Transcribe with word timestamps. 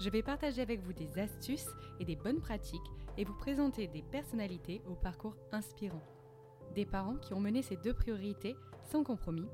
je 0.00 0.08
vais 0.08 0.22
partager 0.22 0.62
avec 0.62 0.80
vous 0.80 0.94
des 0.94 1.18
astuces 1.18 1.68
et 1.98 2.06
des 2.06 2.16
bonnes 2.16 2.40
pratiques 2.40 2.80
et 3.18 3.24
vous 3.24 3.36
présenter 3.36 3.86
des 3.86 4.02
personnalités 4.02 4.80
au 4.86 4.94
parcours 4.94 5.36
inspirant. 5.52 6.02
Des 6.74 6.86
parents 6.86 7.16
qui 7.16 7.34
ont 7.34 7.40
mené 7.40 7.60
ces 7.60 7.76
deux 7.76 7.92
priorités 7.92 8.56
sans 8.90 9.04
compromis, 9.04 9.46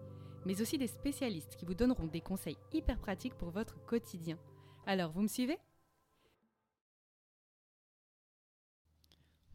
mais 0.44 0.60
aussi 0.60 0.78
des 0.78 0.86
spécialistes 0.86 1.56
qui 1.56 1.64
vous 1.64 1.74
donneront 1.74 2.06
des 2.06 2.20
conseils 2.20 2.56
hyper 2.72 2.98
pratiques 3.00 3.34
pour 3.34 3.50
votre 3.50 3.84
quotidien. 3.86 4.38
Alors, 4.86 5.10
vous 5.10 5.22
me 5.22 5.26
suivez? 5.26 5.58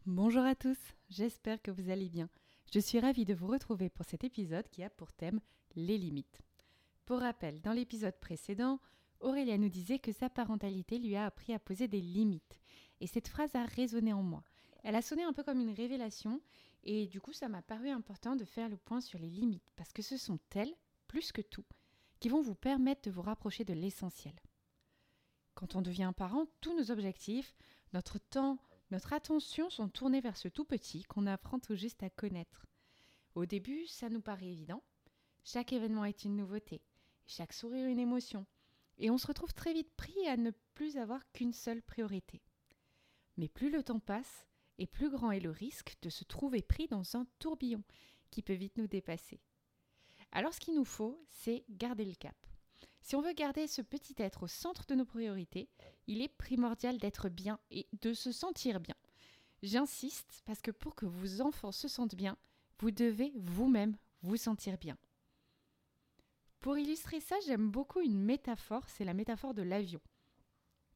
Bonjour 0.06 0.44
à 0.44 0.56
tous, 0.56 0.80
j'espère 1.10 1.62
que 1.62 1.72
vous 1.72 1.90
allez 1.90 2.10
bien. 2.10 2.28
Je 2.74 2.80
suis 2.80 3.00
ravie 3.00 3.24
de 3.24 3.34
vous 3.34 3.48
retrouver 3.48 3.90
pour 3.90 4.04
cet 4.04 4.26
épisode 4.26 4.68
qui 4.68 4.84
a 4.84 4.90
pour 4.90 5.14
thème 5.14 5.40
les 5.76 5.98
limites. 5.98 6.42
Pour 7.06 7.20
rappel, 7.20 7.62
dans 7.62 7.72
l'épisode 7.72 8.20
précédent, 8.20 8.80
Aurélia 9.22 9.58
nous 9.58 9.70
disait 9.70 10.00
que 10.00 10.12
sa 10.12 10.30
parentalité 10.30 10.98
lui 10.98 11.16
a 11.16 11.26
appris 11.26 11.54
à 11.54 11.60
poser 11.60 11.88
des 11.88 12.02
limites. 12.02 12.60
Et 13.00 13.08
cette 13.08 13.28
phrase 13.28 13.56
a 13.56 13.66
résonné 13.66 14.14
en 14.14 14.24
moi. 14.24 14.44
Elle 14.84 14.96
a 14.96 15.02
sonné 15.02 15.24
un 15.24 15.34
peu 15.34 15.44
comme 15.44 15.60
une 15.60 15.74
révélation, 15.74 16.42
et 16.84 17.08
du 17.08 17.22
coup 17.22 17.34
ça 17.34 17.50
m'a 17.50 17.62
paru 17.62 17.90
important 17.90 18.36
de 18.36 18.46
faire 18.46 18.70
le 18.70 18.78
point 18.78 19.02
sur 19.02 19.20
les 19.20 19.30
limites, 19.30 19.72
parce 19.76 19.94
que 19.94 20.02
ce 20.02 20.18
sont 20.18 20.40
elles, 20.56 20.74
plus 21.08 21.32
que 21.32 21.42
tout, 21.42 21.66
qui 22.20 22.30
vont 22.30 22.42
vous 22.42 22.56
permettre 22.56 23.02
de 23.04 23.12
vous 23.12 23.22
rapprocher 23.22 23.64
de 23.64 23.74
l'essentiel. 23.74 24.34
Quand 25.54 25.76
on 25.76 25.82
devient 25.82 26.14
parent, 26.16 26.48
tous 26.62 26.76
nos 26.76 26.92
objectifs, 26.92 27.56
notre 27.94 28.18
temps, 28.18 28.58
notre 28.90 29.14
attention 29.14 29.70
sont 29.70 29.90
tournés 29.90 30.22
vers 30.22 30.38
ce 30.38 30.48
tout 30.48 30.66
petit 30.66 31.04
qu'on 31.04 31.28
apprend 31.28 31.60
tout 31.60 31.76
juste 31.76 32.02
à 32.02 32.10
connaître. 32.10 32.66
Au 33.36 33.46
début, 33.46 33.86
ça 33.86 34.10
nous 34.10 34.22
paraît 34.22 34.48
évident. 34.48 34.84
Chaque 35.44 35.74
événement 35.74 36.06
est 36.06 36.24
une 36.24 36.38
nouveauté, 36.38 36.82
chaque 37.28 37.54
sourire 37.54 37.88
une 37.88 38.00
émotion, 38.00 38.46
et 39.02 39.10
on 39.10 39.18
se 39.18 39.28
retrouve 39.28 39.54
très 39.54 39.74
vite 39.74 39.92
pris 39.98 40.28
à 40.28 40.38
ne 40.38 40.52
plus 40.76 40.96
avoir 40.96 41.30
qu'une 41.34 41.54
seule 41.54 41.82
priorité. 41.82 42.42
Mais 43.36 43.50
plus 43.50 43.72
le 43.72 43.84
temps 43.84 44.00
passe, 44.00 44.48
et 44.78 44.86
plus 44.86 45.10
grand 45.10 45.32
est 45.32 45.40
le 45.40 45.50
risque 45.50 45.98
de 46.02 46.10
se 46.10 46.24
trouver 46.24 46.62
pris 46.62 46.88
dans 46.88 47.16
un 47.16 47.26
tourbillon 47.40 47.84
qui 48.30 48.42
peut 48.42 48.54
vite 48.54 48.78
nous 48.78 48.88
dépasser. 48.88 49.42
Alors 50.32 50.54
ce 50.54 50.60
qu'il 50.60 50.76
nous 50.76 50.86
faut, 50.86 51.24
c'est 51.32 51.66
garder 51.70 52.06
le 52.06 52.14
cap. 52.14 52.36
Si 53.02 53.16
on 53.16 53.22
veut 53.22 53.34
garder 53.34 53.68
ce 53.68 53.82
petit 53.82 54.16
être 54.20 54.44
au 54.44 54.48
centre 54.48 54.86
de 54.86 54.96
nos 54.96 55.06
priorités, 55.06 55.68
il 56.06 56.22
est 56.22 56.30
primordial 56.30 57.00
d'être 57.00 57.28
bien 57.28 57.60
et 57.72 57.88
de 58.02 58.14
se 58.14 58.32
sentir 58.32 58.80
bien. 58.80 58.96
J'insiste 59.64 60.44
parce 60.46 60.62
que 60.62 60.72
pour 60.72 60.96
que 60.96 61.08
vos 61.08 61.42
enfants 61.42 61.72
se 61.72 61.88
sentent 61.88 62.16
bien, 62.16 62.38
vous 62.80 62.92
devez 62.92 63.34
vous-même 63.36 63.98
vous 64.22 64.38
sentir 64.38 64.78
bien. 64.78 64.98
Pour 66.62 66.78
illustrer 66.78 67.20
ça, 67.20 67.36
j'aime 67.48 67.72
beaucoup 67.72 68.02
une 68.02 68.22
métaphore, 68.22 68.88
c'est 68.88 69.04
la 69.04 69.16
métaphore 69.16 69.56
de 69.56 69.64
l'avion. 69.64 70.00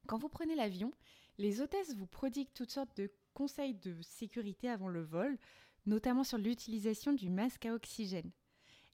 Quand 0.08 0.20
vous 0.20 0.30
prenez 0.30 0.56
l'avion, 0.56 0.92
les 1.40 1.60
hôtesses 1.60 1.96
vous 1.96 2.06
prodiguent 2.06 2.54
toutes 2.54 2.70
sortes 2.70 2.96
de 2.96 3.12
conseils 3.34 3.74
de 3.74 4.00
sécurité 4.04 4.70
avant 4.70 4.90
le 4.90 5.02
vol, 5.02 5.40
notamment 5.88 6.24
sur 6.24 6.38
l'utilisation 6.38 7.14
du 7.14 7.32
masque 7.32 7.66
à 7.66 7.74
oxygène. 7.74 8.32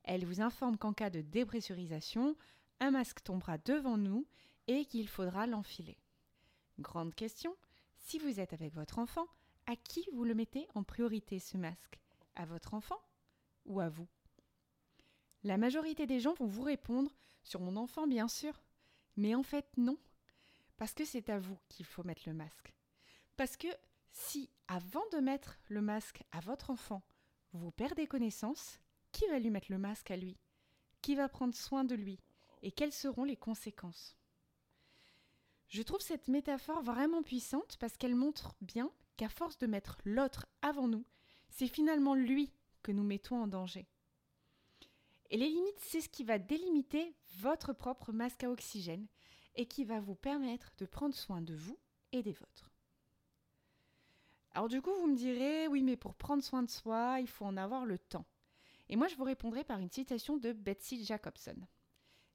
Elles 0.04 0.26
vous 0.26 0.40
informent 0.40 0.78
qu'en 0.78 0.94
cas 0.94 1.10
de 1.10 1.20
dépressurisation, 1.20 2.38
un 2.80 2.92
masque 2.92 3.22
tombera 3.22 3.58
devant 3.58 3.98
nous 3.98 4.26
et 4.68 4.86
qu'il 4.86 5.10
faudra 5.10 5.48
l'enfiler. 5.48 5.98
Grande 6.80 7.14
question, 7.14 7.54
si 8.00 8.18
vous 8.18 8.40
êtes 8.40 8.54
avec 8.54 8.74
votre 8.74 8.98
enfant, 8.98 9.28
à 9.68 9.76
qui 9.76 10.08
vous 10.14 10.24
le 10.24 10.36
mettez 10.36 10.68
en 10.74 10.84
priorité 10.84 11.38
ce 11.38 11.58
masque? 11.58 12.00
À 12.36 12.46
votre 12.46 12.74
enfant 12.74 13.00
ou 13.66 13.82
à 13.82 13.90
vous? 13.90 14.08
La 15.44 15.58
majorité 15.58 16.06
des 16.06 16.20
gens 16.20 16.34
vont 16.34 16.48
vous 16.48 16.64
répondre 16.64 17.12
sur 17.44 17.62
mon 17.62 17.76
enfant, 17.76 18.08
bien 18.08 18.28
sûr. 18.28 18.62
Mais 19.18 19.36
en 19.36 19.44
fait, 19.44 19.66
non. 19.78 19.98
Parce 20.78 20.94
que 20.94 21.06
c'est 21.06 21.30
à 21.30 21.40
vous 21.40 21.58
qu'il 21.70 21.86
faut 21.86 22.04
mettre 22.04 22.24
le 22.26 22.34
masque. 22.34 22.74
Parce 23.38 23.58
que 23.58 23.68
si, 24.12 24.50
avant 24.68 25.04
de 25.12 25.18
mettre 25.18 25.58
le 25.68 25.82
masque 25.82 26.24
à 26.32 26.40
votre 26.42 26.70
enfant, 26.70 27.02
vous 27.54 27.72
perdez 27.72 28.08
connaissance, 28.08 28.80
qui 29.12 29.28
va 29.28 29.40
lui 29.40 29.50
mettre 29.50 29.72
le 29.72 29.78
masque 29.78 30.12
à 30.12 30.18
lui? 30.18 30.38
Qui 31.02 31.16
va 31.16 31.28
prendre 31.28 31.56
soin 31.56 31.84
de 31.84 31.96
lui? 31.96 32.20
Et 32.62 32.72
quelles 32.72 32.94
seront 32.94 33.24
les 33.24 33.36
conséquences? 33.36 34.16
Je 35.68 35.82
trouve 35.82 36.02
cette 36.02 36.28
métaphore 36.28 36.82
vraiment 36.82 37.24
puissante 37.24 37.78
parce 37.80 37.98
qu'elle 37.98 38.16
montre 38.16 38.56
bien 38.62 38.92
qu'à 39.18 39.30
force 39.30 39.58
de 39.58 39.68
mettre 39.68 40.00
l'autre 40.04 40.46
avant 40.62 40.88
nous, 40.88 41.06
c'est 41.50 41.68
finalement 41.68 42.14
lui 42.14 42.52
que 42.84 42.92
nous 42.92 43.04
mettons 43.04 43.42
en 43.42 43.48
danger. 43.48 43.88
Et 45.32 45.38
les 45.38 45.48
limites, 45.48 45.80
c'est 45.80 46.02
ce 46.02 46.10
qui 46.10 46.26
va 46.26 46.38
délimiter 46.38 47.16
votre 47.40 47.72
propre 47.72 48.12
masque 48.12 48.44
à 48.44 48.52
oxygène 48.52 49.08
et 49.56 49.66
qui 49.66 49.86
va 49.86 50.02
vous 50.02 50.16
permettre 50.16 50.72
de 50.78 50.86
prendre 50.86 51.16
soin 51.16 51.42
de 51.42 51.56
vous 51.56 51.80
et 52.12 52.22
des 52.22 52.34
vôtres. 52.34 52.70
Alors 54.52 54.68
du 54.68 54.82
coup, 54.82 54.94
vous 54.94 55.08
me 55.08 55.16
direz, 55.16 55.70
oui, 55.70 55.84
mais 55.84 55.96
pour 55.96 56.16
prendre 56.16 56.44
soin 56.44 56.64
de 56.64 56.70
soi, 56.70 57.20
il 57.22 57.30
faut 57.30 57.46
en 57.46 57.56
avoir 57.56 57.86
le 57.86 57.98
temps. 57.98 58.26
Et 58.90 58.98
moi, 58.98 59.08
je 59.08 59.16
vous 59.16 59.24
répondrai 59.24 59.64
par 59.64 59.80
une 59.80 59.90
citation 59.90 60.36
de 60.36 60.52
Betsy 60.52 61.06
Jacobson. 61.06 61.56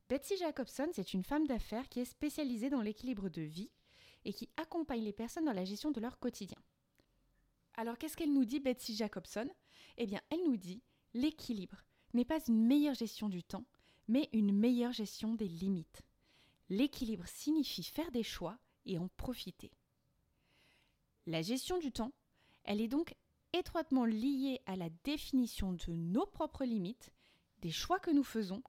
Betsy 0.08 0.38
Jacobson, 0.38 0.88
c'est 0.94 1.12
une 1.12 1.22
femme 1.22 1.46
d'affaires 1.46 1.90
qui 1.90 2.00
est 2.00 2.06
spécialisée 2.06 2.70
dans 2.70 2.80
l'équilibre 2.80 3.28
de 3.28 3.42
vie 3.42 3.70
et 4.24 4.32
qui 4.32 4.48
accompagne 4.56 5.04
les 5.04 5.12
personnes 5.12 5.44
dans 5.44 5.52
la 5.52 5.66
gestion 5.66 5.90
de 5.90 6.00
leur 6.00 6.18
quotidien. 6.18 6.58
Alors 7.74 7.98
qu'est-ce 7.98 8.16
qu'elle 8.16 8.32
nous 8.32 8.46
dit, 8.46 8.60
Betsy 8.60 8.96
Jacobson? 8.96 9.50
Eh 9.98 10.06
bien, 10.06 10.22
elle 10.30 10.44
nous 10.44 10.56
dit 10.56 10.82
l'équilibre 11.12 11.82
n'est 12.16 12.24
pas 12.24 12.40
une 12.48 12.66
meilleure 12.66 12.94
gestion 12.94 13.28
du 13.28 13.44
temps, 13.44 13.64
mais 14.08 14.28
une 14.32 14.52
meilleure 14.52 14.92
gestion 14.92 15.34
des 15.34 15.48
limites. 15.48 16.02
L'équilibre 16.68 17.26
signifie 17.28 17.84
faire 17.84 18.10
des 18.10 18.22
choix 18.22 18.58
et 18.84 18.98
en 18.98 19.08
profiter. 19.16 19.70
La 21.26 21.42
gestion 21.42 21.78
du 21.78 21.92
temps, 21.92 22.12
elle 22.64 22.80
est 22.80 22.88
donc 22.88 23.14
étroitement 23.52 24.04
liée 24.04 24.60
à 24.66 24.76
la 24.76 24.90
définition 25.04 25.72
de 25.72 25.92
nos 25.92 26.26
propres 26.26 26.64
limites, 26.64 27.12
des 27.62 27.70
choix 27.70 27.98
que 27.98 28.10
nous 28.10 28.24
faisons 28.24 28.62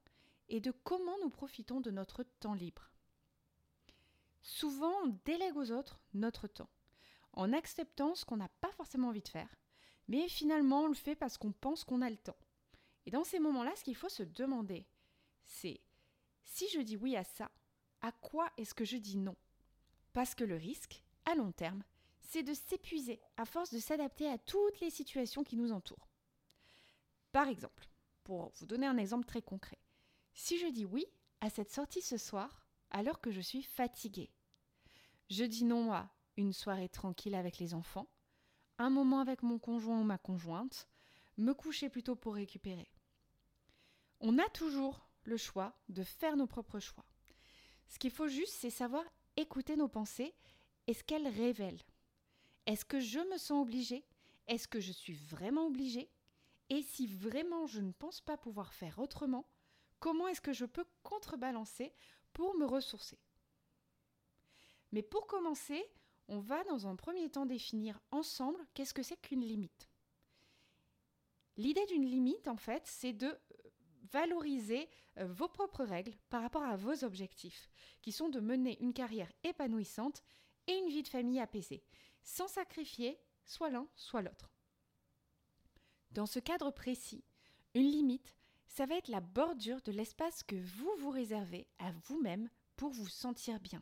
et 0.50 0.60
de 0.60 0.72
comment 0.84 1.18
nous 1.24 1.30
profitons 1.30 1.82
de 1.82 1.92
notre 1.92 2.24
temps 2.40 2.54
libre. 2.54 2.92
Souvent, 4.42 4.94
on 5.04 5.20
délègue 5.26 5.58
aux 5.58 5.72
autres 5.72 6.00
notre 6.14 6.48
temps, 6.48 6.70
en 7.34 7.52
acceptant 7.54 8.16
ce 8.16 8.26
qu'on 8.26 8.38
n'a 8.38 8.50
pas 8.62 8.72
forcément 8.72 9.10
envie 9.10 9.22
de 9.22 9.28
faire, 9.28 9.54
mais 10.08 10.28
finalement 10.30 10.84
on 10.84 10.88
le 10.88 10.94
fait 10.94 11.16
parce 11.16 11.38
qu'on 11.38 11.52
pense 11.52 11.84
qu'on 11.84 12.02
a 12.02 12.10
le 12.10 12.18
temps. 12.18 12.38
Et 13.08 13.10
dans 13.10 13.24
ces 13.24 13.40
moments-là, 13.40 13.74
ce 13.78 13.86
qu'il 13.86 13.96
faut 13.96 14.10
se 14.10 14.22
demander, 14.22 14.86
c'est 15.46 15.80
si 16.44 16.68
je 16.74 16.82
dis 16.82 16.98
oui 16.98 17.16
à 17.16 17.24
ça, 17.24 17.50
à 18.02 18.12
quoi 18.12 18.52
est-ce 18.58 18.74
que 18.74 18.84
je 18.84 18.98
dis 18.98 19.16
non? 19.16 19.38
Parce 20.12 20.36
que 20.36 20.44
le 20.44 20.58
risque, 20.58 21.02
à 21.24 21.34
long 21.34 21.54
terme, 21.54 21.84
c'est 22.20 22.44
de 22.44 22.54
s'épuiser 22.54 23.22
à 23.38 23.46
force 23.46 23.74
de 23.74 23.80
s'adapter 23.80 24.30
à 24.30 24.38
toutes 24.38 24.82
les 24.82 24.90
situations 24.90 25.46
qui 25.46 25.56
nous 25.56 25.72
entourent. 25.72 26.10
Par 27.32 27.48
exemple, 27.48 27.88
pour 28.26 28.52
vous 28.58 28.66
donner 28.66 28.88
un 28.88 28.98
exemple 28.98 29.26
très 29.26 29.42
concret, 29.42 29.80
si 30.34 30.60
je 30.60 30.68
dis 30.68 30.86
oui 30.86 31.06
à 31.40 31.50
cette 31.50 31.72
sortie 31.72 32.02
ce 32.02 32.18
soir 32.18 32.68
alors 32.90 33.22
que 33.22 33.32
je 33.32 33.40
suis 33.42 33.64
fatiguée, 33.64 34.32
je 35.30 35.46
dis 35.46 35.64
non 35.64 35.94
à 35.94 36.14
une 36.36 36.52
soirée 36.52 36.90
tranquille 36.90 37.36
avec 37.36 37.58
les 37.58 37.74
enfants, 37.74 38.10
un 38.80 38.90
moment 38.90 39.22
avec 39.22 39.44
mon 39.44 39.60
conjoint 39.60 40.02
ou 40.02 40.04
ma 40.04 40.18
conjointe, 40.18 40.90
me 41.38 41.54
coucher 41.54 41.90
plutôt 41.90 42.18
pour 42.18 42.36
récupérer. 42.36 42.90
On 44.20 44.38
a 44.40 44.50
toujours 44.50 45.08
le 45.24 45.38
choix 45.38 45.74
de 45.90 46.04
faire 46.04 46.38
nos 46.38 46.48
propres 46.48 46.80
choix. 46.80 47.06
Ce 47.88 48.00
qu'il 48.00 48.12
faut 48.12 48.28
juste, 48.28 48.54
c'est 48.54 48.70
savoir 48.70 49.04
écouter 49.36 49.76
nos 49.76 49.88
pensées 49.88 50.34
et 50.88 50.94
ce 50.94 51.04
qu'elles 51.04 51.28
révèlent. 51.28 51.84
Est-ce 52.66 52.86
que 52.86 53.00
je 53.00 53.20
me 53.20 53.38
sens 53.38 53.62
obligée? 53.62 54.06
Est-ce 54.48 54.68
que 54.68 54.80
je 54.80 54.92
suis 54.92 55.14
vraiment 55.14 55.68
obligée? 55.68 56.10
Et 56.70 56.82
si 56.82 57.08
vraiment 57.08 57.66
je 57.66 57.80
ne 57.80 57.92
pense 57.92 58.22
pas 58.22 58.38
pouvoir 58.38 58.74
faire 58.74 59.00
autrement, 59.00 59.48
comment 60.00 60.28
est-ce 60.28 60.42
que 60.42 60.54
je 60.54 60.66
peux 60.66 60.86
contrebalancer 61.04 61.94
pour 62.34 62.56
me 62.56 62.66
ressourcer? 62.66 63.20
Mais 64.92 65.02
pour 65.02 65.28
commencer, 65.28 65.86
on 66.28 66.40
va 66.40 66.64
dans 66.66 66.88
un 66.88 66.96
premier 66.96 67.30
temps 67.30 67.46
définir 67.46 68.00
ensemble 68.12 68.66
qu'est-ce 68.74 68.94
que 68.94 69.04
c'est 69.04 69.22
qu'une 69.22 69.46
limite. 69.46 69.90
L'idée 71.58 71.86
d'une 71.88 72.06
limite, 72.06 72.48
en 72.48 72.58
fait, 72.58 72.84
c'est 72.86 73.14
de 73.14 73.38
valoriser 74.12 74.90
euh, 75.18 75.28
vos 75.28 75.48
propres 75.48 75.84
règles 75.84 76.16
par 76.30 76.42
rapport 76.42 76.64
à 76.64 76.76
vos 76.76 77.04
objectifs, 77.04 77.70
qui 78.02 78.12
sont 78.12 78.30
de 78.30 78.40
mener 78.40 78.78
une 78.82 78.94
carrière 78.94 79.32
épanouissante 79.44 80.24
et 80.68 80.74
une 80.74 80.90
vie 80.90 81.04
de 81.04 81.08
famille 81.08 81.40
apaisée, 81.40 81.84
sans 82.24 82.48
sacrifier 82.48 83.20
soit 83.46 83.70
l'un, 83.70 83.88
soit 83.96 84.22
l'autre. 84.22 84.52
Dans 86.12 86.26
ce 86.26 86.40
cadre 86.40 86.72
précis, 86.72 87.24
une 87.74 87.90
limite, 87.92 88.36
ça 88.68 88.86
va 88.86 88.96
être 88.96 89.08
la 89.08 89.22
bordure 89.22 89.82
de 89.82 89.92
l'espace 89.92 90.44
que 90.44 90.56
vous 90.56 90.92
vous 91.00 91.10
réservez 91.10 91.68
à 91.80 91.92
vous-même 92.08 92.50
pour 92.76 92.92
vous 92.92 93.08
sentir 93.08 93.60
bien. 93.60 93.82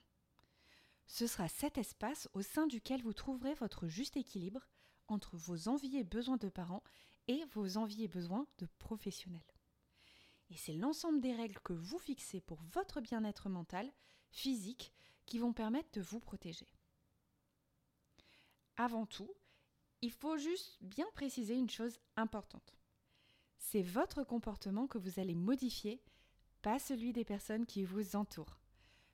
Ce 1.07 1.27
sera 1.27 1.47
cet 1.47 1.77
espace 1.77 2.27
au 2.33 2.41
sein 2.41 2.67
duquel 2.67 3.01
vous 3.01 3.13
trouverez 3.13 3.53
votre 3.55 3.87
juste 3.87 4.17
équilibre 4.17 4.67
entre 5.07 5.37
vos 5.37 5.67
envies 5.67 5.97
et 5.97 6.03
besoins 6.03 6.37
de 6.37 6.49
parents 6.49 6.83
et 7.27 7.43
vos 7.53 7.77
envies 7.77 8.03
et 8.03 8.07
besoins 8.07 8.47
de 8.57 8.67
professionnels. 8.79 9.54
Et 10.49 10.57
c'est 10.57 10.73
l'ensemble 10.73 11.21
des 11.21 11.33
règles 11.33 11.59
que 11.63 11.73
vous 11.73 11.99
fixez 11.99 12.39
pour 12.41 12.61
votre 12.73 13.01
bien-être 13.01 13.49
mental, 13.49 13.91
physique, 14.31 14.93
qui 15.25 15.39
vont 15.39 15.53
permettre 15.53 15.89
de 15.93 16.01
vous 16.01 16.19
protéger. 16.19 16.67
Avant 18.77 19.05
tout, 19.05 19.31
il 20.01 20.11
faut 20.11 20.37
juste 20.37 20.77
bien 20.81 21.07
préciser 21.13 21.55
une 21.55 21.69
chose 21.69 21.99
importante. 22.15 22.77
C'est 23.57 23.81
votre 23.81 24.23
comportement 24.23 24.85
que 24.85 24.97
vous 24.97 25.19
allez 25.19 25.33
modifier, 25.33 26.03
pas 26.61 26.77
celui 26.77 27.13
des 27.13 27.25
personnes 27.25 27.65
qui 27.65 27.83
vous 27.83 28.15
entourent. 28.15 28.59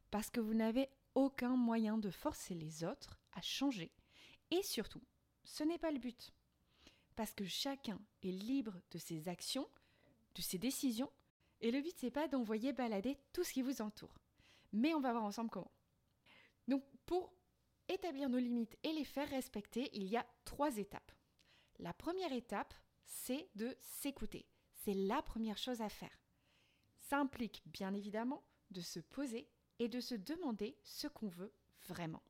Parce 0.09 0.29
que 0.29 0.41
vous 0.41 0.53
n'avez 0.53 0.89
aucun 1.15 1.55
moyen 1.55 1.97
de 1.97 2.09
forcer 2.09 2.53
les 2.53 2.83
autres 2.83 3.17
à 3.33 3.41
changer. 3.41 3.91
Et 4.49 4.63
surtout, 4.63 5.01
ce 5.45 5.63
n'est 5.63 5.77
pas 5.77 5.91
le 5.91 5.99
but. 5.99 6.33
Parce 7.15 7.33
que 7.33 7.45
chacun 7.45 7.99
est 8.23 8.31
libre 8.31 8.81
de 8.91 8.97
ses 8.97 9.29
actions, 9.29 9.69
de 10.35 10.41
ses 10.41 10.57
décisions, 10.57 11.11
et 11.61 11.71
le 11.71 11.81
but 11.81 11.95
c'est 11.97 12.11
pas 12.11 12.27
d'envoyer 12.27 12.73
balader 12.73 13.17
tout 13.33 13.43
ce 13.43 13.53
qui 13.53 13.61
vous 13.61 13.81
entoure. 13.81 14.17
Mais 14.73 14.93
on 14.93 15.01
va 15.01 15.11
voir 15.11 15.23
ensemble 15.23 15.49
comment. 15.49 15.71
Donc 16.67 16.83
pour 17.05 17.33
établir 17.87 18.29
nos 18.29 18.37
limites 18.37 18.77
et 18.83 18.93
les 18.93 19.05
faire 19.05 19.29
respecter, 19.29 19.89
il 19.93 20.07
y 20.07 20.17
a 20.17 20.25
trois 20.45 20.77
étapes. 20.77 21.11
La 21.79 21.93
première 21.93 22.31
étape, 22.31 22.73
c'est 23.05 23.49
de 23.55 23.75
s'écouter. 23.81 24.47
C'est 24.73 24.93
la 24.93 25.21
première 25.21 25.57
chose 25.57 25.81
à 25.81 25.89
faire. 25.89 26.17
Ça 26.99 27.19
implique 27.19 27.61
bien 27.65 27.93
évidemment 27.93 28.43
de 28.69 28.81
se 28.81 28.99
poser 28.99 29.49
et 29.79 29.89
de 29.89 29.99
se 29.99 30.15
demander 30.15 30.77
ce 30.83 31.07
qu'on 31.07 31.27
veut 31.27 31.53
vraiment. 31.87 32.23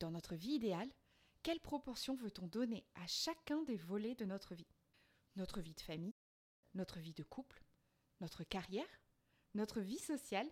Dans 0.00 0.10
notre 0.10 0.34
vie 0.34 0.54
idéale, 0.54 0.90
quelle 1.42 1.60
proportion 1.60 2.14
veut-on 2.14 2.46
donner 2.46 2.86
à 2.94 3.06
chacun 3.06 3.62
des 3.64 3.76
volets 3.76 4.14
de 4.14 4.24
notre 4.24 4.54
vie? 4.54 4.72
Notre 5.36 5.60
vie 5.60 5.74
de 5.74 5.80
famille, 5.80 6.14
notre 6.74 7.00
vie 7.00 7.12
de 7.12 7.24
couple, 7.24 7.63
notre 8.24 8.42
carrière, 8.42 8.88
notre 9.54 9.80
vie 9.80 9.98
sociale, 9.98 10.48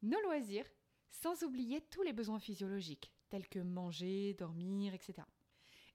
nos 0.00 0.20
loisirs, 0.22 0.66
sans 1.10 1.42
oublier 1.42 1.82
tous 1.82 2.02
les 2.02 2.14
besoins 2.14 2.40
physiologiques, 2.40 3.12
tels 3.28 3.48
que 3.48 3.58
manger, 3.58 4.32
dormir, 4.32 4.94
etc. 4.94 5.22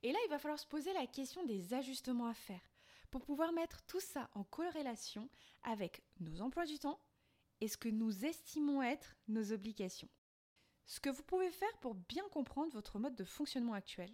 Et 0.04 0.12
là, 0.12 0.20
il 0.26 0.30
va 0.30 0.38
falloir 0.38 0.60
se 0.60 0.68
poser 0.68 0.94
la 0.94 1.08
question 1.08 1.44
des 1.44 1.74
ajustements 1.74 2.28
à 2.28 2.36
faire 2.36 2.62
pour 3.10 3.26
pouvoir 3.26 3.52
mettre 3.52 3.82
tout 3.88 4.00
ça 4.00 4.30
en 4.36 4.44
corrélation 4.44 5.28
avec 5.64 6.04
nos 6.20 6.40
emplois 6.42 6.68
du 6.68 6.78
temps 6.78 7.00
et 7.62 7.68
ce 7.68 7.78
que 7.78 7.90
nous 7.90 8.24
estimons 8.24 8.84
être 8.84 9.16
nos 9.28 9.52
obligations. 9.52 10.10
Ce 10.86 11.00
que 11.00 11.10
vous 11.10 11.24
pouvez 11.24 11.50
faire 11.50 11.78
pour 11.80 11.96
bien 11.96 12.30
comprendre 12.30 12.72
votre 12.74 13.00
mode 13.00 13.16
de 13.16 13.24
fonctionnement 13.24 13.74
actuel, 13.74 14.12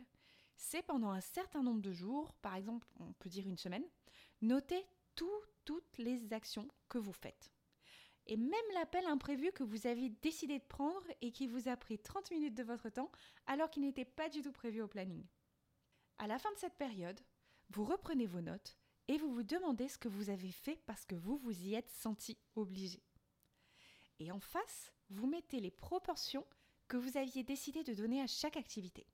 c'est 0.55 0.83
pendant 0.83 1.09
un 1.09 1.19
certain 1.19 1.63
nombre 1.63 1.81
de 1.81 1.91
jours, 1.91 2.33
par 2.35 2.55
exemple 2.55 2.87
on 3.01 3.11
peut 3.11 3.29
dire 3.29 3.45
une 3.45 3.57
semaine, 3.57 3.83
noter 4.41 4.85
toutes 5.65 5.97
les 5.97 6.33
actions 6.33 6.67
que 6.89 6.97
vous 6.97 7.13
faites. 7.13 7.51
Et 8.25 8.37
même 8.37 8.53
l'appel 8.73 9.05
imprévu 9.05 9.51
que 9.51 9.63
vous 9.63 9.85
avez 9.85 10.09
décidé 10.09 10.59
de 10.59 10.63
prendre 10.63 11.05
et 11.21 11.31
qui 11.31 11.47
vous 11.47 11.67
a 11.67 11.75
pris 11.75 11.99
30 11.99 12.31
minutes 12.31 12.55
de 12.55 12.63
votre 12.63 12.89
temps 12.89 13.11
alors 13.47 13.69
qu'il 13.69 13.83
n'était 13.83 14.05
pas 14.05 14.29
du 14.29 14.41
tout 14.41 14.53
prévu 14.53 14.81
au 14.81 14.87
planning. 14.87 15.25
À 16.19 16.27
la 16.27 16.39
fin 16.39 16.51
de 16.53 16.57
cette 16.57 16.77
période, 16.77 17.19
vous 17.69 17.83
reprenez 17.83 18.25
vos 18.25 18.41
notes 18.41 18.77
et 19.09 19.17
vous 19.17 19.33
vous 19.33 19.43
demandez 19.43 19.89
ce 19.89 19.97
que 19.97 20.07
vous 20.07 20.29
avez 20.29 20.51
fait 20.51 20.79
parce 20.85 21.05
que 21.05 21.15
vous 21.15 21.37
vous 21.37 21.63
y 21.63 21.75
êtes 21.75 21.89
senti 21.89 22.37
obligé. 22.55 23.03
Et 24.19 24.31
en 24.31 24.39
face, 24.39 24.93
vous 25.09 25.27
mettez 25.27 25.59
les 25.59 25.71
proportions 25.71 26.45
que 26.87 26.97
vous 26.97 27.17
aviez 27.17 27.43
décidé 27.43 27.83
de 27.83 27.93
donner 27.93 28.21
à 28.21 28.27
chaque 28.27 28.55
activité. 28.55 29.05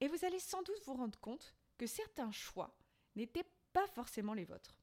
Et 0.00 0.08
vous 0.08 0.24
allez 0.24 0.40
sans 0.40 0.62
doute 0.62 0.82
vous 0.84 0.94
rendre 0.94 1.18
compte 1.20 1.54
que 1.78 1.86
certains 1.86 2.32
choix 2.32 2.76
n'étaient 3.14 3.48
pas 3.72 3.86
forcément 3.88 4.34
les 4.34 4.44
vôtres. 4.44 4.78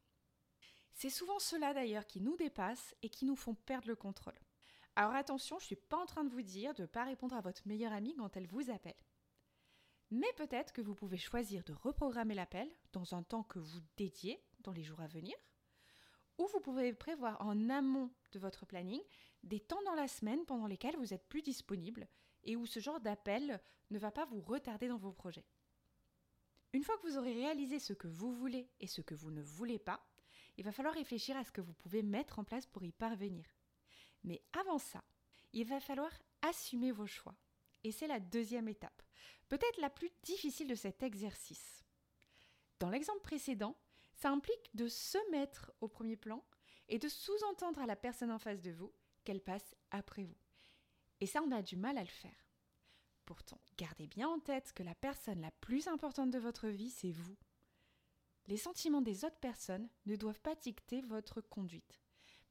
C'est 0.94 1.10
souvent 1.10 1.40
cela 1.40 1.74
d'ailleurs 1.74 2.06
qui 2.06 2.22
nous 2.22 2.36
dépassent 2.38 2.96
et 3.02 3.10
qui 3.10 3.26
nous 3.26 3.36
font 3.36 3.56
perdre 3.56 3.88
le 3.88 3.96
contrôle. 3.96 4.40
Alors 4.96 5.16
attention, 5.16 5.58
je 5.58 5.64
ne 5.64 5.68
suis 5.68 5.76
pas 5.76 5.98
en 5.98 6.06
train 6.06 6.24
de 6.24 6.30
vous 6.30 6.42
dire 6.42 6.74
de 6.74 6.84
ne 6.84 6.88
pas 6.88 7.04
répondre 7.04 7.36
à 7.36 7.42
votre 7.42 7.68
meilleure 7.68 7.94
amie 7.94 8.16
quand 8.16 8.38
elle 8.38 8.48
vous 8.48 8.70
appelle. 8.70 8.96
Mais 10.12 10.32
peut-être 10.38 10.74
que 10.74 10.82
vous 10.82 10.94
pouvez 10.94 11.18
choisir 11.18 11.64
de 11.64 11.74
reprogrammer 11.74 12.36
l'appel 12.36 12.70
dans 12.92 13.16
un 13.16 13.24
temps 13.24 13.44
que 13.44 13.58
vous 13.58 13.80
dédiez 13.98 14.40
dans 14.60 14.72
les 14.72 14.84
jours 14.84 15.02
à 15.02 15.08
venir, 15.08 15.36
ou 16.38 16.48
vous 16.48 16.60
pouvez 16.60 16.94
prévoir 16.94 17.42
en 17.42 17.70
amont 17.70 18.12
de 18.32 18.40
votre 18.40 18.66
planning 18.66 19.02
des 19.44 19.60
temps 19.60 19.82
dans 19.86 19.96
la 19.96 20.08
semaine 20.08 20.46
pendant 20.46 20.68
lesquels 20.68 20.98
vous 20.98 21.14
êtes 21.14 21.28
plus 21.28 21.42
disponible 21.42 22.08
et 22.44 22.56
où 22.56 22.66
ce 22.66 22.80
genre 22.80 23.00
d'appel 23.00 23.62
ne 23.90 24.00
va 24.00 24.12
pas 24.12 24.26
vous 24.26 24.42
retarder 24.42 24.88
dans 24.88 24.98
vos 24.98 25.12
projets. 25.12 25.46
Une 26.74 26.84
fois 26.84 26.98
que 26.98 27.08
vous 27.08 27.18
aurez 27.18 27.34
réalisé 27.34 27.80
ce 27.80 27.94
que 27.94 28.08
vous 28.08 28.34
voulez 28.34 28.70
et 28.80 28.88
ce 28.88 29.02
que 29.02 29.16
vous 29.16 29.32
ne 29.32 29.42
voulez 29.42 29.80
pas, 29.80 30.04
il 30.58 30.64
va 30.64 30.72
falloir 30.72 30.94
réfléchir 30.94 31.36
à 31.38 31.44
ce 31.44 31.52
que 31.52 31.62
vous 31.62 31.74
pouvez 31.74 32.04
mettre 32.04 32.40
en 32.40 32.44
place 32.44 32.66
pour 32.66 32.84
y 32.84 32.92
parvenir. 32.92 33.46
Mais 34.24 34.42
avant 34.54 34.78
ça, 34.78 35.04
il 35.52 35.66
va 35.66 35.80
falloir 35.80 36.12
assumer 36.42 36.92
vos 36.92 37.08
choix. 37.08 37.36
Et 37.84 37.92
c'est 37.92 38.08
la 38.08 38.20
deuxième 38.20 38.68
étape, 38.68 39.02
peut-être 39.50 39.82
la 39.82 39.90
plus 39.90 40.10
difficile 40.24 40.68
de 40.68 40.76
cet 40.76 41.04
exercice. 41.04 41.84
Dans 42.80 42.90
l'exemple 42.90 43.22
précédent, 43.22 43.76
ça 44.16 44.30
implique 44.30 44.70
de 44.74 44.88
se 44.88 45.18
mettre 45.32 45.72
au 45.82 45.88
premier 45.88 46.16
plan 46.16 46.44
et 46.88 47.00
de 47.00 47.08
sous-entendre 47.08 47.82
à 47.82 47.86
la 47.86 47.96
personne 47.96 48.32
en 48.32 48.40
face 48.40 48.62
de 48.62 48.72
vous 48.72 48.94
qu'elle 49.24 49.42
passe 49.42 49.76
après 49.92 50.24
vous. 50.24 50.38
Et 51.20 51.26
ça, 51.26 51.42
on 51.42 51.52
a 51.52 51.62
du 51.62 51.76
mal 51.76 51.98
à 51.98 52.04
le 52.04 52.08
faire. 52.08 52.48
Pourtant, 53.26 53.60
gardez 53.78 54.08
bien 54.08 54.28
en 54.28 54.40
tête 54.40 54.74
que 54.74 54.84
la 54.84 54.96
personne 54.96 55.42
la 55.42 55.52
plus 55.52 55.88
importante 55.88 56.32
de 56.32 56.40
votre 56.40 56.68
vie, 56.68 56.90
c'est 56.90 57.12
vous. 57.12 57.38
Les 58.48 58.58
sentiments 58.58 59.02
des 59.02 59.24
autres 59.24 59.40
personnes 59.40 59.88
ne 60.06 60.16
doivent 60.16 60.42
pas 60.42 60.56
dicter 60.56 61.02
votre 61.02 61.42
conduite, 61.42 62.02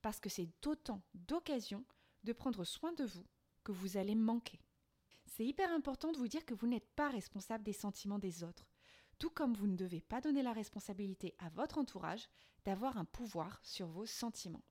parce 0.00 0.20
que 0.20 0.30
c'est 0.30 0.49
autant 0.66 1.02
d'occasions 1.14 1.84
de 2.25 2.32
prendre 2.32 2.64
soin 2.64 2.92
de 2.92 3.04
vous 3.04 3.26
que 3.62 3.72
vous 3.72 3.96
allez 3.96 4.14
manquer. 4.14 4.61
C'est 5.26 5.44
hyper 5.44 5.70
important 5.72 6.12
de 6.12 6.18
vous 6.18 6.28
dire 6.28 6.44
que 6.44 6.54
vous 6.54 6.66
n'êtes 6.66 6.88
pas 6.94 7.11
responsable 7.11 7.64
des 7.64 7.72
sentiments 7.72 8.18
des 8.18 8.42
autres, 8.42 8.68
tout 9.18 9.30
comme 9.30 9.54
vous 9.54 9.66
ne 9.66 9.76
devez 9.76 10.00
pas 10.00 10.20
donner 10.20 10.42
la 10.42 10.52
responsabilité 10.52 11.34
à 11.38 11.49
votre 11.50 11.78
entourage 11.78 12.28
d'avoir 12.64 12.96
un 12.96 13.04
pouvoir 13.04 13.61
sur 13.62 13.87
vos 13.87 14.06
sentiments. 14.06 14.64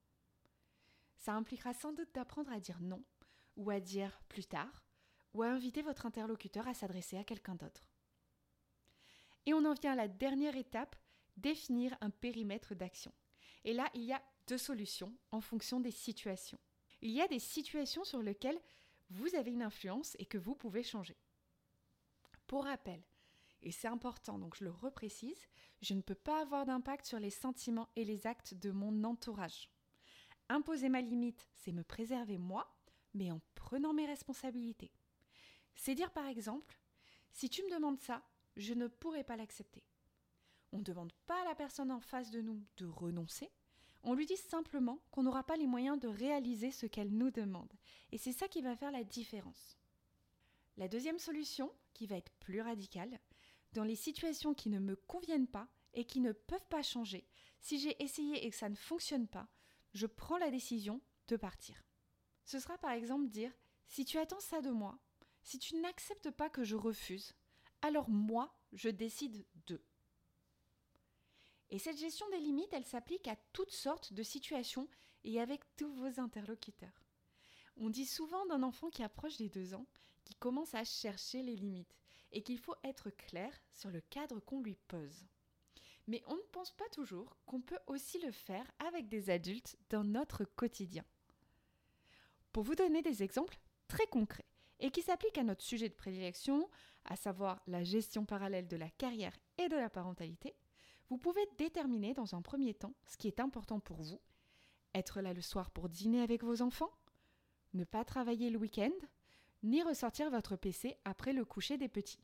Ça 1.18 1.34
impliquera 1.34 1.74
sans 1.74 1.94
doute 1.94 2.14
d'apprendre 2.14 2.52
à 2.52 2.60
dire 2.60 2.82
non, 2.82 3.04
ou 3.56 3.70
à 3.70 3.80
dire 3.80 4.22
plus 4.28 4.46
tard, 4.46 4.84
ou 5.34 5.44
à 5.44 5.48
inviter 5.48 5.82
votre 5.84 6.06
interlocuteur 6.06 6.68
à 6.68 6.74
s'adresser 6.74 7.18
à 7.18 7.24
quelqu'un 7.24 7.56
d'autre. 7.56 7.88
Et 9.46 9.54
on 9.54 9.66
en 9.66 9.74
vient 9.74 9.94
à 9.94 9.96
la 9.96 10.08
dernière 10.08 10.56
étape 10.56 10.96
définir 11.42 11.98
un 12.02 12.10
périmètre 12.10 12.76
d'action. 12.76 13.14
Et 13.64 13.74
là, 13.74 13.90
il 13.94 14.04
y 14.04 14.14
a 14.14 14.22
deux 14.48 14.58
solutions 14.58 15.14
en 15.32 15.42
fonction 15.42 15.80
des 15.80 15.92
situations. 15.92 16.60
Il 17.02 17.12
y 17.12 17.22
a 17.22 17.28
des 17.28 17.40
situations 17.40 18.04
sur 18.04 18.22
lesquelles 18.22 18.60
vous 19.10 19.36
avez 19.36 19.52
une 19.52 19.64
influence 19.64 20.16
et 20.20 20.26
que 20.26 20.38
vous 20.38 20.56
pouvez 20.56 20.84
changer. 20.84 21.18
Pour 22.48 22.66
rappel, 22.66 23.02
et 23.64 23.72
c'est 23.72 23.88
important, 23.88 24.40
donc 24.40 24.56
je 24.56 24.64
le 24.64 24.72
reprécise, 24.72 25.48
je 25.82 25.94
ne 25.94 26.02
peux 26.02 26.16
pas 26.16 26.42
avoir 26.42 26.66
d'impact 26.66 27.06
sur 27.06 27.20
les 27.20 27.30
sentiments 27.30 27.90
et 27.96 28.06
les 28.06 28.26
actes 28.26 28.54
de 28.56 28.72
mon 28.72 29.04
entourage. 29.04 29.70
Imposer 30.50 30.90
ma 30.90 31.02
limite, 31.02 31.48
c'est 31.56 31.72
me 31.72 31.84
préserver 31.84 32.38
moi, 32.38 32.76
mais 33.14 33.32
en 33.32 33.40
prenant 33.56 33.94
mes 33.94 34.06
responsabilités. 34.06 34.92
C'est 35.76 35.96
dire 35.96 36.12
par 36.12 36.28
exemple, 36.28 36.80
si 37.32 37.50
tu 37.50 37.64
me 37.64 37.72
demandes 37.72 38.00
ça, 38.00 38.24
je 38.58 38.74
ne 38.74 38.88
pourrai 38.88 39.24
pas 39.24 39.38
l'accepter. 39.38 39.84
On 40.72 40.80
ne 40.80 40.84
demande 40.84 41.14
pas 41.28 41.42
à 41.42 41.46
la 41.46 41.56
personne 41.56 41.92
en 41.92 42.00
face 42.00 42.32
de 42.32 42.42
nous 42.42 42.64
de 42.78 42.86
renoncer, 42.86 43.52
on 44.04 44.14
lui 44.14 44.26
dit 44.26 44.38
simplement 44.38 45.00
qu'on 45.12 45.24
n'aura 45.24 45.44
pas 45.44 45.58
les 45.58 45.68
moyens 45.68 46.00
de 46.00 46.08
réaliser 46.08 46.72
ce 46.72 46.88
qu'elle 46.88 47.12
nous 47.12 47.30
demande. 47.30 47.72
Et 48.12 48.18
c'est 48.18 48.32
ça 48.32 48.48
qui 48.48 48.62
va 48.62 48.76
faire 48.76 48.92
la 48.92 49.04
différence. 49.04 49.78
La 50.78 50.88
deuxième 50.88 51.20
solution, 51.20 51.72
qui 51.94 52.08
va 52.08 52.18
être 52.18 52.32
plus 52.40 52.62
radicale, 52.62 53.20
dans 53.74 53.84
les 53.84 53.96
situations 53.96 54.54
qui 54.54 54.70
ne 54.70 54.80
me 54.80 54.96
conviennent 54.96 55.48
pas 55.48 55.68
et 55.94 56.06
qui 56.06 56.20
ne 56.20 56.32
peuvent 56.32 56.68
pas 56.68 56.82
changer, 56.82 57.28
si 57.60 57.80
j'ai 57.80 58.02
essayé 58.02 58.46
et 58.46 58.50
que 58.50 58.56
ça 58.56 58.70
ne 58.70 58.76
fonctionne 58.76 59.28
pas, 59.28 59.48
je 59.94 60.08
prends 60.08 60.38
la 60.38 60.50
décision 60.50 61.02
de 61.28 61.38
partir. 61.38 61.84
Ce 62.46 62.60
sera 62.60 62.78
par 62.80 62.92
exemple 62.92 63.28
dire, 63.28 63.52
si 63.88 64.04
tu 64.04 64.18
attends 64.18 64.40
ça 64.40 64.62
de 64.62 64.72
moi, 64.72 64.98
si 65.44 65.60
tu 65.60 65.76
n'acceptes 65.76 66.32
pas 66.32 66.50
que 66.50 66.64
je 66.64 66.76
refuse, 66.76 67.34
alors 67.82 68.10
moi, 68.10 68.56
je 68.74 68.90
décide 68.90 69.46
de. 69.68 69.82
Et 71.72 71.80
cette 71.80 71.98
gestion 71.98 72.30
des 72.30 72.40
limites, 72.40 72.74
elle 72.74 72.86
s'applique 72.86 73.28
à 73.28 73.38
toutes 73.54 73.72
sortes 73.72 74.14
de 74.14 74.24
situations 74.24 74.90
et 75.24 75.40
avec 75.40 75.62
tous 75.78 75.92
vos 75.94 76.20
interlocuteurs. 76.20 77.02
On 77.78 77.90
dit 77.90 78.06
souvent 78.06 78.46
d'un 78.48 78.62
enfant 78.62 78.90
qui 78.90 79.04
approche 79.04 79.38
des 79.38 79.50
deux 79.50 79.74
ans, 79.74 79.88
qui 80.26 80.36
commence 80.36 80.76
à 80.76 80.84
chercher 80.84 81.42
les 81.42 81.56
limites, 81.56 81.96
et 82.34 82.44
qu'il 82.44 82.60
faut 82.60 82.76
être 82.84 83.10
clair 83.10 83.52
sur 83.72 83.90
le 83.90 84.02
cadre 84.02 84.40
qu'on 84.40 84.62
lui 84.62 84.76
pose. 84.88 85.26
Mais 86.08 86.22
on 86.28 86.36
ne 86.36 86.52
pense 86.52 86.72
pas 86.72 86.90
toujours 86.92 87.38
qu'on 87.46 87.62
peut 87.62 87.80
aussi 87.88 88.20
le 88.20 88.32
faire 88.32 88.70
avec 88.80 89.08
des 89.08 89.30
adultes 89.30 89.78
dans 89.90 90.04
notre 90.04 90.44
quotidien. 90.44 91.06
Pour 92.52 92.64
vous 92.64 92.76
donner 92.76 93.02
des 93.02 93.24
exemples 93.24 93.58
très 93.88 94.08
concrets 94.08 94.48
et 94.80 94.92
qui 94.92 95.02
s'appliquent 95.02 95.38
à 95.38 95.44
notre 95.44 95.64
sujet 95.64 95.88
de 95.88 95.94
prédilection, 95.94 96.70
à 97.06 97.16
savoir 97.16 97.62
la 97.68 97.84
gestion 97.84 98.26
parallèle 98.26 98.68
de 98.68 98.78
la 98.78 98.90
carrière 98.90 99.38
et 99.58 99.70
de 99.70 99.76
la 99.76 99.90
parentalité, 99.90 100.56
vous 101.12 101.18
pouvez 101.18 101.46
déterminer 101.58 102.14
dans 102.14 102.36
un 102.36 102.42
premier 102.42 102.74
temps 102.74 102.94
ce 103.06 103.18
qui 103.18 103.28
est 103.28 103.42
important 103.42 103.82
pour 103.82 104.02
vous. 104.02 104.22
Être 104.96 105.20
là 105.20 105.34
le 105.34 105.42
soir 105.42 105.70
pour 105.70 105.90
dîner 105.90 106.22
avec 106.22 106.42
vos 106.42 106.62
enfants, 106.62 106.90
ne 107.74 107.84
pas 107.84 108.06
travailler 108.06 108.50
le 108.50 108.58
week-end, 108.58 108.94
ni 109.62 109.84
ressortir 109.84 110.32
votre 110.32 110.56
PC 110.56 110.98
après 111.04 111.34
le 111.34 111.44
coucher 111.44 111.78
des 111.78 111.90
petits. 111.90 112.24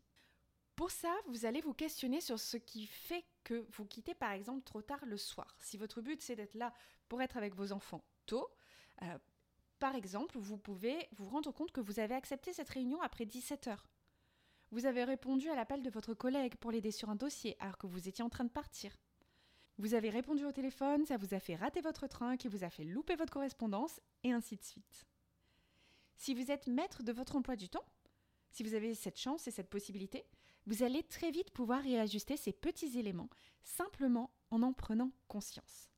Pour 0.77 0.89
ça, 0.89 1.13
vous 1.27 1.46
allez 1.46 1.60
vous 1.60 1.74
questionner 1.74 2.22
sur 2.22 2.39
ce 2.39 2.56
qui 2.56 2.86
fait 2.86 3.25
que 3.44 3.67
vous 3.74 3.84
quittez 3.84 4.15
par 4.15 4.32
exemple 4.32 4.63
trop 4.63 4.82
tard 4.82 5.06
le 5.06 5.17
soir. 5.17 5.58
Si 5.60 5.75
votre 5.75 6.00
but 6.00 6.22
c'est 6.22 6.38
d'être 6.38 6.56
là 6.56 6.74
pour 7.10 7.22
être 7.22 7.36
avec 7.36 7.56
vos 7.56 7.74
enfants 7.74 8.06
tôt, 8.25 8.48
euh, 9.01 9.17
par 9.79 9.96
exemple, 9.96 10.38
vous 10.39 10.58
pouvez 10.58 11.10
vous 11.17 11.27
rendre 11.27 11.51
compte 11.51 11.74
que 11.74 11.82
vous 11.82 12.00
avez 12.00 12.15
accepté 12.15 12.53
cette 12.53 12.70
réunion 12.70 13.01
après 13.01 13.25
17 13.25 13.67
heures. 13.67 13.86
Vous 14.71 14.86
avez 14.86 15.03
répondu 15.03 15.50
à 15.50 15.55
l'appel 15.55 15.81
de 15.81 15.89
votre 15.89 16.13
collègue 16.13 16.55
pour 16.57 16.71
l'aider 16.71 16.91
sur 16.91 17.09
un 17.09 17.15
dossier 17.15 17.55
alors 17.59 17.77
que 17.77 17.88
vous 17.88 18.07
étiez 18.07 18.24
en 18.24 18.29
train 18.29 18.43
de 18.43 18.50
partir. 18.50 18.95
Vous 19.77 19.93
avez 19.93 20.09
répondu 20.09 20.43
au 20.43 20.51
téléphone, 20.51 21.05
ça 21.05 21.17
vous 21.17 21.33
a 21.33 21.39
fait 21.39 21.55
rater 21.55 21.81
votre 21.81 22.07
train, 22.07 22.36
qui 22.36 22.47
vous 22.47 22.63
a 22.63 22.69
fait 22.69 22.83
louper 22.83 23.15
votre 23.15 23.31
correspondance, 23.31 24.00
et 24.24 24.31
ainsi 24.31 24.57
de 24.57 24.63
suite. 24.63 25.05
Si 26.17 26.33
vous 26.33 26.51
êtes 26.51 26.67
maître 26.67 27.03
de 27.03 27.12
votre 27.12 27.36
emploi 27.36 27.55
du 27.55 27.69
temps, 27.69 27.86
si 28.51 28.63
vous 28.63 28.74
avez 28.74 28.95
cette 28.95 29.19
chance 29.19 29.47
et 29.47 29.51
cette 29.51 29.69
possibilité, 29.69 30.25
vous 30.65 30.83
allez 30.83 31.03
très 31.03 31.31
vite 31.31 31.51
pouvoir 31.51 31.83
réajuster 31.83 32.36
ces 32.36 32.51
petits 32.51 32.97
éléments 32.97 33.29
simplement 33.63 34.31
en 34.50 34.63
en 34.63 34.74
prenant 34.74 35.12
conscience. 35.27 35.91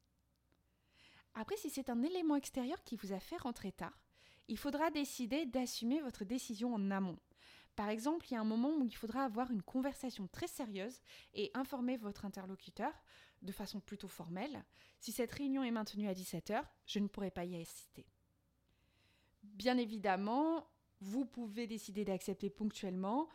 Après, 1.34 1.58
si 1.58 1.70
c'est 1.70 1.90
un 1.90 2.04
élément 2.04 2.36
extérieur 2.36 2.84
qui 2.84 2.98
vous 2.98 3.14
a 3.14 3.20
fait 3.20 3.38
rentrer 3.38 3.72
tard, 3.72 3.98
il 4.50 4.58
faudra 4.58 4.92
décider 4.92 5.46
d'assumer 5.46 6.02
votre 6.02 6.26
décision 6.26 6.74
en 6.74 6.92
amont. 6.92 7.18
Par 7.80 7.88
exemple, 7.88 8.26
il 8.30 8.34
y 8.34 8.36
a 8.36 8.42
un 8.42 8.44
moment 8.44 8.76
où 8.76 8.84
il 8.84 8.94
faudra 8.94 9.24
avoir 9.24 9.52
une 9.52 9.62
conversation 9.62 10.28
très 10.28 10.48
sérieuse 10.48 11.00
et 11.34 11.50
informer 11.54 11.96
votre 11.96 12.26
interlocuteur 12.26 12.92
de 13.42 13.54
façon 13.54 13.80
plutôt 13.80 14.10
formelle. 14.10 14.66
Si 15.00 15.14
cette 15.14 15.32
réunion 15.32 15.64
est 15.64 15.72
maintenue 15.72 16.10
à 16.10 16.14
17h, 16.14 16.62
je 16.86 17.00
ne 17.00 17.08
pourrai 17.08 17.32
pas 17.32 17.46
y 17.46 17.56
assister. 17.56 18.06
Bien 19.44 19.78
évidemment, 19.78 20.68
vous 21.00 21.24
pouvez 21.24 21.68
décider 21.68 22.04
d'accepter 22.04 22.50
ponctuellement 22.50 23.30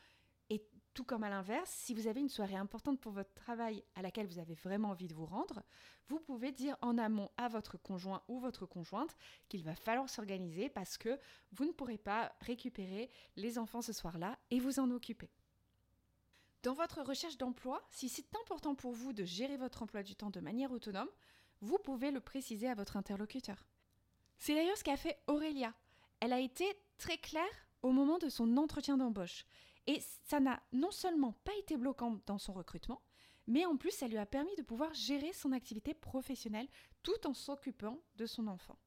tout 0.95 1.05
comme 1.05 1.25
à 1.25 1.29
l'inverse, 1.29 1.71
si 1.71 1.93
vous 1.93 2.07
avez 2.07 2.21
une 2.21 2.29
soirée 2.29 2.57
importante 2.57 3.01
pour 3.01 3.13
votre 3.13 3.35
travail 3.35 3.83
à 3.97 4.03
laquelle 4.03 4.27
vous 4.27 4.39
avez 4.39 4.55
vraiment 4.55 4.91
envie 4.91 5.09
de 5.09 5.15
vous 5.15 5.27
rendre, 5.27 5.63
vous 6.07 6.21
pouvez 6.21 6.53
dire 6.53 6.77
en 6.81 6.97
amont 6.97 7.31
à 7.37 7.49
votre 7.49 7.77
conjoint 7.77 8.23
ou 8.29 8.39
votre 8.39 8.65
conjointe 8.65 9.15
qu'il 9.49 9.65
va 9.65 9.75
falloir 9.75 10.09
s'organiser 10.09 10.69
parce 10.69 10.97
que 10.97 11.19
vous 11.53 11.65
ne 11.65 11.73
pourrez 11.73 11.99
pas 11.99 12.33
récupérer 12.41 13.11
les 13.37 13.59
enfants 13.59 13.83
ce 13.83 13.93
soir-là 13.93 14.39
et 14.51 14.61
vous 14.61 14.79
en 14.79 14.91
occuper. 14.91 15.31
Dans 16.63 16.75
votre 16.75 17.03
recherche 17.03 17.37
d'emploi, 17.37 17.87
si 17.91 18.09
c'est 18.09 18.35
important 18.37 18.75
pour 18.75 18.93
vous 18.93 19.13
de 19.13 19.25
gérer 19.25 19.57
votre 19.57 19.83
emploi 19.83 20.03
du 20.03 20.15
temps 20.15 20.31
de 20.31 20.41
manière 20.41 20.73
autonome, 20.73 21.11
vous 21.61 21.79
pouvez 21.79 22.11
le 22.11 22.21
préciser 22.21 22.69
à 22.69 22.75
votre 22.75 22.97
interlocuteur. 22.97 23.67
C'est 24.39 24.55
d'ailleurs 24.55 24.79
ce 24.79 24.85
qu'a 24.85 24.97
fait 24.97 25.19
Aurélia. 25.27 25.75
Elle 26.21 26.33
a 26.33 26.41
été 26.41 26.65
très 26.97 27.19
claire 27.19 27.45
au 27.83 27.91
moment 27.91 28.19
de 28.19 28.29
son 28.29 28.57
entretien 28.57 28.97
d'embauche. 28.97 29.45
Et 29.87 30.01
ça 30.27 30.41
n'a 30.41 30.63
non 30.73 30.91
seulement 30.91 31.33
pas 31.45 31.55
été 31.59 31.77
bloquant 31.77 32.21
dans 32.27 32.39
son 32.39 32.53
recrutement, 32.53 33.03
mais 33.47 33.67
en 33.67 33.77
plus, 33.77 33.91
ça 33.91 34.09
lui 34.09 34.17
a 34.17 34.27
permis 34.27 34.55
de 34.57 34.63
pouvoir 34.63 34.93
gérer 34.95 35.33
son 35.33 35.53
activité 35.53 35.93
professionnelle 35.93 36.69
tout 37.03 37.27
en 37.27 37.35
s'occupant 37.35 38.01
de 38.17 38.27
son 38.27 38.47
enfant. 38.47 38.79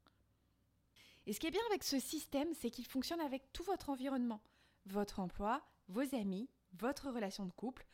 Et 1.27 1.33
ce 1.33 1.39
qui 1.39 1.47
est 1.47 1.51
bien 1.51 1.61
avec 1.69 1.83
ce 1.83 1.99
système, 1.99 2.53
c'est 2.53 2.71
qu'il 2.71 2.85
fonctionne 2.85 3.19
avec 3.19 3.51
tout 3.53 3.63
votre 3.63 3.89
environnement, 3.89 4.41
votre 4.85 5.19
emploi, 5.19 5.61
vos 5.89 6.15
amis, 6.15 6.49
votre 6.73 7.11
relation 7.11 7.45
de 7.45 7.51
couple 7.51 7.85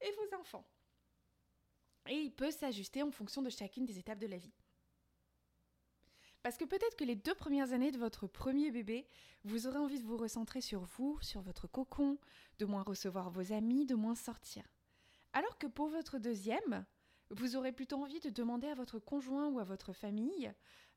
et 0.00 0.10
vos 0.12 0.36
enfants. 0.40 0.66
Et 2.08 2.16
il 2.16 2.32
peut 2.32 2.50
s'ajuster 2.50 3.02
en 3.02 3.10
fonction 3.10 3.42
de 3.42 3.50
chacune 3.50 3.84
des 3.86 3.98
étapes 3.98 4.18
de 4.18 4.26
la 4.26 4.38
vie. 4.38 4.52
Parce 6.42 6.56
que 6.56 6.64
peut-être 6.64 6.96
que 6.96 7.04
les 7.04 7.16
deux 7.16 7.34
premières 7.34 7.72
années 7.72 7.90
de 7.90 7.98
votre 7.98 8.26
premier 8.26 8.70
bébé, 8.70 9.06
vous 9.44 9.66
aurez 9.66 9.78
envie 9.78 10.00
de 10.00 10.06
vous 10.06 10.16
recentrer 10.16 10.62
sur 10.62 10.82
vous, 10.82 11.18
sur 11.20 11.42
votre 11.42 11.66
cocon, 11.66 12.18
de 12.58 12.64
moins 12.64 12.82
recevoir 12.82 13.30
vos 13.30 13.52
amis, 13.52 13.84
de 13.84 13.94
moins 13.94 14.14
sortir. 14.14 14.64
Alors 15.34 15.58
que 15.58 15.66
pour 15.66 15.88
votre 15.88 16.18
deuxième, 16.18 16.86
vous 17.30 17.56
aurez 17.56 17.72
plutôt 17.72 18.02
envie 18.02 18.20
de 18.20 18.30
demander 18.30 18.68
à 18.68 18.74
votre 18.74 18.98
conjoint 18.98 19.48
ou 19.48 19.58
à 19.58 19.64
votre 19.64 19.92
famille 19.92 20.52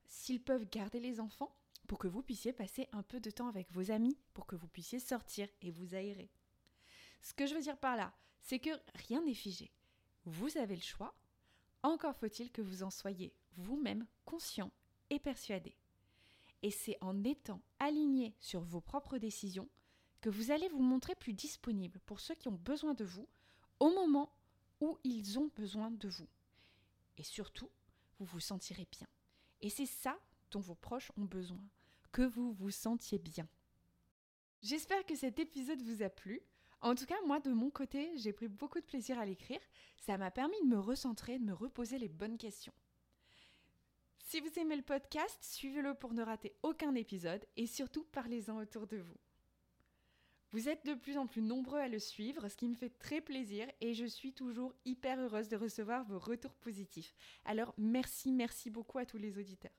s'ils 0.05 0.41
peuvent 0.41 0.69
garder 0.69 0.99
les 0.99 1.19
enfants 1.19 1.55
pour 1.87 1.97
que 1.97 2.07
vous 2.07 2.23
puissiez 2.23 2.53
passer 2.53 2.87
un 2.93 3.03
peu 3.03 3.19
de 3.19 3.29
temps 3.29 3.47
avec 3.47 3.69
vos 3.71 3.91
amis, 3.91 4.17
pour 4.33 4.47
que 4.47 4.55
vous 4.55 4.67
puissiez 4.67 4.99
sortir 4.99 5.47
et 5.61 5.71
vous 5.71 5.93
aérer. 5.93 6.31
Ce 7.21 7.33
que 7.33 7.45
je 7.45 7.53
veux 7.53 7.61
dire 7.61 7.77
par 7.77 7.97
là, 7.97 8.13
c'est 8.41 8.59
que 8.59 8.71
rien 8.95 9.21
n'est 9.21 9.33
figé. 9.33 9.71
Vous 10.25 10.57
avez 10.57 10.75
le 10.75 10.81
choix, 10.81 11.13
encore 11.81 12.15
faut-il 12.15 12.51
que 12.51 12.61
vous 12.61 12.83
en 12.83 12.89
soyez 12.89 13.33
vous-même 13.57 14.07
conscient 14.25 14.71
et 15.13 15.19
persuadé. 15.19 15.75
Et 16.61 16.71
c'est 16.71 16.97
en 17.01 17.23
étant 17.23 17.61
aligné 17.79 18.35
sur 18.39 18.61
vos 18.61 18.81
propres 18.81 19.17
décisions 19.17 19.69
que 20.21 20.29
vous 20.29 20.51
allez 20.51 20.69
vous 20.69 20.81
montrer 20.81 21.15
plus 21.15 21.33
disponible 21.33 21.99
pour 22.05 22.19
ceux 22.19 22.35
qui 22.35 22.47
ont 22.47 22.59
besoin 22.63 22.93
de 22.93 23.03
vous 23.03 23.27
au 23.79 23.93
moment 23.93 24.33
où 24.79 24.97
ils 25.03 25.37
ont 25.37 25.51
besoin 25.55 25.91
de 25.91 26.07
vous. 26.07 26.29
Et 27.17 27.23
surtout, 27.23 27.69
vous 28.19 28.25
vous 28.25 28.39
sentirez 28.39 28.87
bien. 28.91 29.07
Et 29.61 29.69
c'est 29.69 29.85
ça 29.85 30.17
dont 30.51 30.61
vos 30.61 30.75
proches 30.75 31.11
ont 31.17 31.25
besoin, 31.25 31.63
que 32.11 32.21
vous 32.21 32.53
vous 32.53 32.71
sentiez 32.71 33.19
bien. 33.19 33.47
J'espère 34.61 35.05
que 35.05 35.15
cet 35.15 35.39
épisode 35.39 35.81
vous 35.81 36.03
a 36.03 36.09
plu. 36.09 36.41
En 36.79 36.95
tout 36.95 37.05
cas, 37.05 37.21
moi, 37.25 37.39
de 37.39 37.51
mon 37.51 37.69
côté, 37.69 38.11
j'ai 38.17 38.31
pris 38.31 38.47
beaucoup 38.47 38.79
de 38.79 38.85
plaisir 38.85 39.19
à 39.19 39.25
l'écrire. 39.25 39.59
Ça 39.97 40.17
m'a 40.17 40.31
permis 40.31 40.59
de 40.61 40.67
me 40.67 40.79
recentrer, 40.79 41.39
de 41.39 41.43
me 41.43 41.53
reposer 41.53 41.97
les 41.97 42.09
bonnes 42.09 42.37
questions. 42.37 42.73
Si 44.33 44.39
vous 44.39 44.59
aimez 44.59 44.75
le 44.75 44.81
podcast, 44.81 45.37
suivez-le 45.43 45.93
pour 45.93 46.11
ne 46.15 46.23
rater 46.23 46.55
aucun 46.63 46.95
épisode 46.95 47.45
et 47.55 47.67
surtout 47.67 48.03
parlez-en 48.05 48.57
autour 48.57 48.87
de 48.87 48.97
vous. 48.97 49.19
Vous 50.51 50.69
êtes 50.69 50.83
de 50.87 50.95
plus 50.95 51.19
en 51.19 51.27
plus 51.27 51.43
nombreux 51.43 51.77
à 51.77 51.87
le 51.87 51.99
suivre, 51.99 52.49
ce 52.49 52.57
qui 52.57 52.67
me 52.67 52.73
fait 52.73 52.89
très 52.97 53.21
plaisir 53.21 53.67
et 53.79 53.93
je 53.93 54.07
suis 54.07 54.33
toujours 54.33 54.73
hyper 54.85 55.19
heureuse 55.19 55.49
de 55.49 55.55
recevoir 55.55 56.03
vos 56.05 56.17
retours 56.17 56.55
positifs. 56.55 57.13
Alors 57.45 57.75
merci, 57.77 58.31
merci 58.31 58.71
beaucoup 58.71 58.97
à 58.97 59.05
tous 59.05 59.19
les 59.19 59.37
auditeurs. 59.37 59.77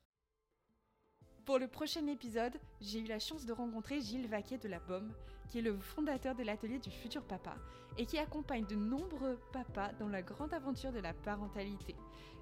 Pour 1.44 1.58
le 1.58 1.66
prochain 1.66 2.06
épisode, 2.06 2.56
j'ai 2.80 3.00
eu 3.00 3.06
la 3.06 3.18
chance 3.18 3.46
de 3.46 3.52
rencontrer 3.52 4.00
Gilles 4.00 4.28
Vaquet 4.28 4.58
de 4.58 4.68
la 4.68 4.78
BOM, 4.78 5.12
qui 5.48 5.58
est 5.58 5.62
le 5.62 5.80
fondateur 5.80 6.36
de 6.36 6.44
l'atelier 6.44 6.78
du 6.78 6.92
futur 6.92 7.26
papa 7.26 7.56
et 7.98 8.06
qui 8.06 8.18
accompagne 8.18 8.66
de 8.66 8.76
nombreux 8.76 9.40
papas 9.52 9.92
dans 9.94 10.08
la 10.08 10.22
grande 10.22 10.54
aventure 10.54 10.92
de 10.92 11.00
la 11.00 11.12
parentalité. 11.12 11.96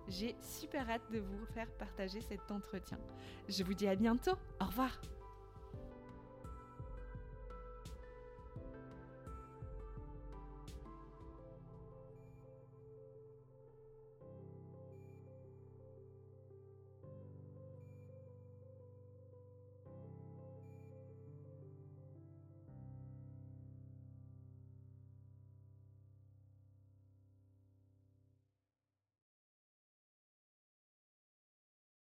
J'ai 0.09 0.37
super 0.43 0.89
hâte 0.91 1.11
de 1.13 1.21
vous 1.21 1.47
faire 1.55 1.71
partager 1.79 2.21
cet 2.21 2.51
entretien. 2.51 2.99
Je 3.49 3.63
vous 3.63 3.75
dis 3.75 3.87
à 3.87 3.95
bientôt. 3.95 4.37
Au 4.61 4.67
revoir. 4.67 5.01